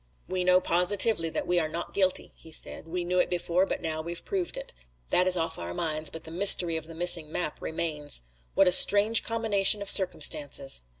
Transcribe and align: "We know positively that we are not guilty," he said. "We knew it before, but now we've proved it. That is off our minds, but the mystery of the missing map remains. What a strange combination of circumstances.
"We 0.27 0.43
know 0.43 0.59
positively 0.59 1.29
that 1.29 1.45
we 1.45 1.59
are 1.59 1.69
not 1.69 1.93
guilty," 1.93 2.31
he 2.35 2.51
said. 2.51 2.87
"We 2.87 3.03
knew 3.03 3.19
it 3.19 3.29
before, 3.29 3.67
but 3.67 3.83
now 3.83 4.01
we've 4.01 4.25
proved 4.25 4.57
it. 4.57 4.73
That 5.11 5.27
is 5.27 5.37
off 5.37 5.59
our 5.59 5.75
minds, 5.75 6.09
but 6.09 6.23
the 6.23 6.31
mystery 6.31 6.75
of 6.75 6.87
the 6.87 6.95
missing 6.95 7.31
map 7.31 7.61
remains. 7.61 8.23
What 8.55 8.67
a 8.67 8.71
strange 8.71 9.23
combination 9.23 9.79
of 9.79 9.91
circumstances. 9.91 10.81